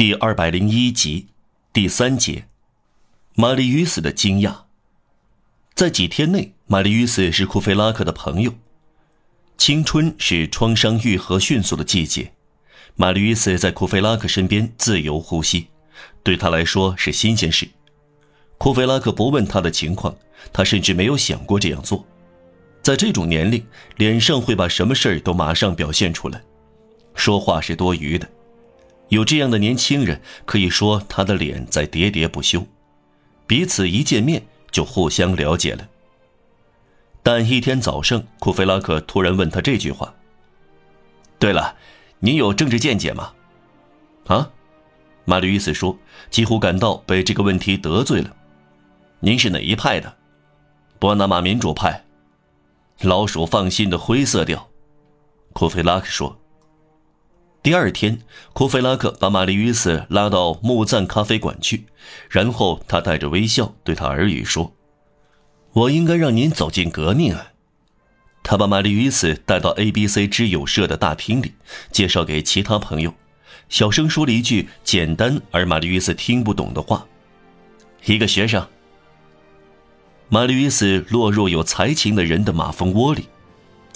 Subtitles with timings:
[0.00, 1.26] 第二百零一集，
[1.74, 2.46] 第三节，
[3.34, 4.60] 玛丽与斯的惊讶。
[5.74, 8.54] 在几天内，玛丽与斯是库菲拉克的朋友。
[9.58, 12.32] 青春是创伤愈合迅速的季节，
[12.96, 15.66] 玛丽与斯在库菲拉克身边自由呼吸，
[16.22, 17.68] 对他来说是新鲜事。
[18.56, 20.16] 库菲拉克不问他的情况，
[20.50, 22.02] 他甚至没有想过这样做。
[22.80, 23.62] 在这种年龄，
[23.98, 26.40] 脸上会把什么事儿都马上表现出来，
[27.14, 28.26] 说话是多余的。
[29.10, 32.66] 有这样的年轻人，可以说他的脸在喋喋不休，
[33.46, 35.88] 彼此一见面就互相了解了。
[37.22, 40.14] 但一天早上，库菲拉克突然问他这句话
[41.38, 41.76] ：“对了，
[42.20, 43.34] 你有政治见解吗？”
[44.26, 44.50] 啊，
[45.24, 45.98] 马吕伊斯说，
[46.30, 48.34] 几乎感到被这个问题得罪了。
[49.20, 50.16] “您是哪一派的
[51.00, 52.04] ？”“波拿马民主派。”
[53.02, 54.68] 老鼠放心的灰色调，
[55.52, 56.39] 库菲拉克说。
[57.62, 58.20] 第二天，
[58.54, 61.84] 库菲拉克把玛丽与斯拉到木赞咖啡馆去，
[62.30, 64.72] 然后他带着微笑对他耳语说
[65.74, 67.48] ：“我应该让您走进革命。”啊。”
[68.42, 71.52] 他把玛丽与斯带到 ABC 之友社的大厅里，
[71.92, 73.12] 介绍给其他朋友，
[73.68, 77.06] 小声说了一句简单而玛丽与斯听不懂的话
[78.06, 78.66] ：“一个学生。”
[80.30, 83.26] 玛丽与斯落入有才情的人的马蜂窝里。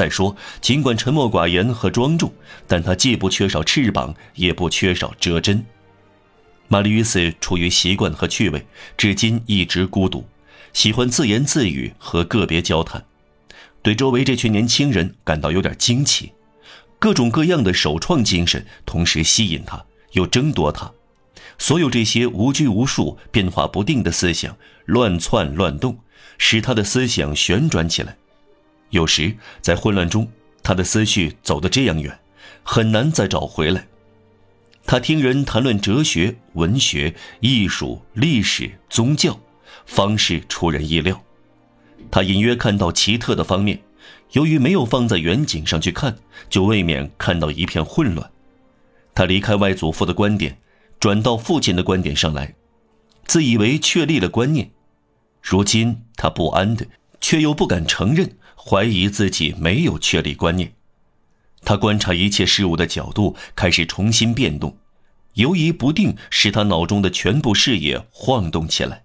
[0.00, 2.32] 再说，尽管沉默寡言和庄重，
[2.66, 5.62] 但他既不缺少翅膀，也不缺少遮针。
[6.68, 10.24] 玛丽·与斯出于习惯和趣味，至今一直孤独，
[10.72, 13.04] 喜欢自言自语和个别交谈，
[13.82, 16.32] 对周围这群年轻人感到有点惊奇。
[16.98, 20.90] 各种各样的首创精神同时吸引他，又争夺他。
[21.58, 24.56] 所有这些无拘无束、变化不定的思想
[24.86, 25.98] 乱窜乱动，
[26.38, 28.16] 使他的思想旋转起来。
[28.90, 30.30] 有时在混乱中，
[30.62, 32.18] 他的思绪走得这样远，
[32.62, 33.86] 很难再找回来。
[34.86, 39.38] 他听人谈论哲学、文学、艺术、历史、宗教，
[39.86, 41.22] 方式出人意料。
[42.10, 43.80] 他隐约看到奇特的方面，
[44.32, 46.16] 由于没有放在远景上去看，
[46.48, 48.30] 就未免看到一片混乱。
[49.14, 50.58] 他离开外祖父的观点，
[50.98, 52.54] 转到父亲的观点上来，
[53.26, 54.70] 自以为确立了观念。
[55.42, 56.86] 如今他不安的，
[57.20, 58.36] 却又不敢承认。
[58.62, 60.74] 怀疑自己没有确立观念，
[61.64, 64.76] 他观察一切事物的角度开始重新变动，
[65.32, 69.04] 犹疑不定使他脑中的全部视野晃动起来，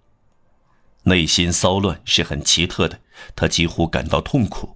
[1.03, 2.99] 内心骚乱是很奇特的，
[3.33, 4.75] 他几乎感到痛苦。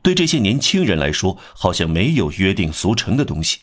[0.00, 3.58] 对这些年轻人来说，好像没有约定俗成的东西，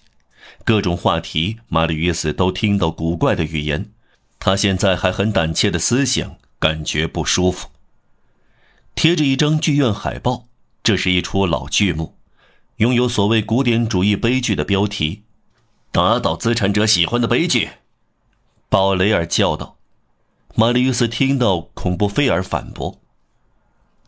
[0.66, 3.90] 各种话题，玛丽·约斯都听到古怪的语言，
[4.38, 7.69] 他现在还很胆怯的思想，感觉不舒服。
[8.96, 10.48] 贴着一张剧院海报，
[10.84, 12.18] 这是一出老剧目，
[12.78, 15.24] 拥有所谓古典主义悲剧的标题
[15.92, 17.70] ，“打倒资产者喜欢的悲剧。”
[18.70, 19.78] 保雷尔叫道。
[20.56, 23.02] 玛丽乌斯听到，恐怖菲尔反驳：“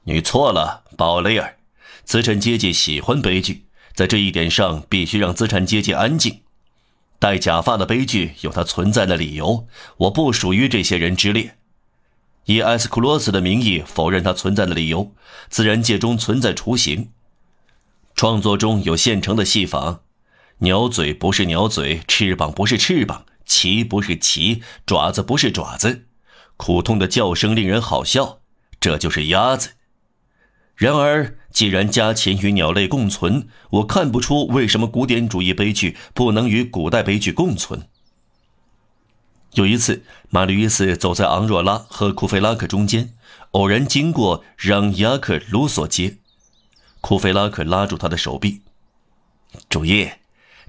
[0.05, 1.57] 你错了，保雷尔，
[2.03, 6.41] 资产阶级喜欢悲剧，在这一点上必须让资产阶级安静。
[7.17, 11.57] 戴假发的悲剧有它存在的理由，我不属于这些人之列。”
[12.45, 15.11] 以埃斯库罗斯的名义否认它存在的理由，
[15.49, 17.09] 自然界中存在雏形。
[18.15, 20.01] 创作中有现成的戏法：
[20.59, 26.05] 鸟嘴不是鸟嘴，翅膀不是翅膀，鳍不是鳍，爪子不是爪子。
[26.55, 28.39] 苦痛的叫声令人好笑，
[28.79, 29.71] 这就是鸭子。
[30.75, 37.87] 然而，既然家禽与鸟类共存，我看不出为什么古典主义悲剧不能与古代悲剧共存。
[39.55, 43.13] 有一次，玛丽·斯走在昂若拉和库菲拉克中间，
[43.51, 46.17] 偶然经过让雅克卢索街。
[46.99, 48.63] 库菲拉克拉住他的手臂
[49.69, 50.09] ：“主意，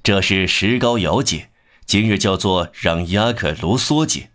[0.05, 1.51] 这是石膏窑街，
[1.85, 4.31] 今日叫做让雅克卢梭街，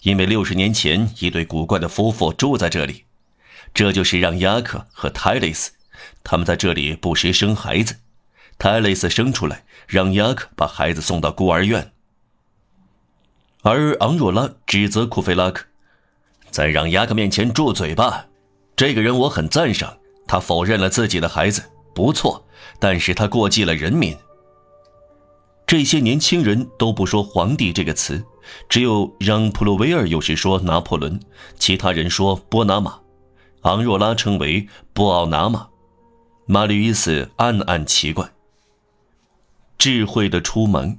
[0.00, 3.04] 因为六十年前一对古怪的夫妇住在这里。
[3.74, 5.72] 这就是让雅克和泰雷斯，
[6.24, 7.96] 他们在这里不时生孩子。
[8.58, 11.92] 泰雷斯生出来，让雅克把孩子送到孤儿院。”
[13.62, 15.64] 而昂若拉指责库菲拉克，
[16.50, 18.26] 在让雅克面前住嘴吧。
[18.74, 21.62] 这个人我很赞赏，他否认了自己的孩子，
[21.94, 22.42] 不错，
[22.78, 24.16] 但是他过继了人民。
[25.66, 28.24] 这些年轻人都不说“皇帝”这个词，
[28.68, 31.20] 只有让普鲁维尔有时说拿破仑，
[31.58, 32.98] 其他人说波拿马，
[33.62, 35.68] 昂若拉称为布奥拿马。
[36.46, 38.32] 马吕伊斯暗暗奇怪，
[39.76, 40.98] 智慧的出门。